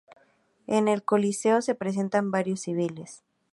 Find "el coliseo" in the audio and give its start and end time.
0.87-1.61